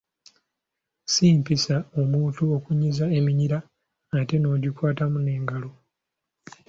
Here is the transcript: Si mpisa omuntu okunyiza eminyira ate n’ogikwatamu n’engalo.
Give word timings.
Si 1.13 1.25
mpisa 1.39 1.75
omuntu 2.01 2.41
okunyiza 2.57 3.05
eminyira 3.17 3.57
ate 4.19 4.35
n’ogikwatamu 4.39 5.17
n’engalo. 5.21 5.69